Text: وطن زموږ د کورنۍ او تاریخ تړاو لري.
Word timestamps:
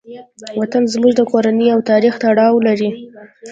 وطن 0.59 0.83
زموږ 0.93 1.13
د 1.17 1.21
کورنۍ 1.31 1.67
او 1.73 1.79
تاریخ 1.91 2.13
تړاو 2.23 2.63
لري. 2.67 2.89